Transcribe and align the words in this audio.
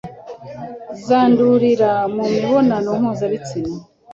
zandurira 1.05 1.91
mu 2.15 2.23
mibonano 2.33 2.89
mpuzabitsina? 3.01 3.75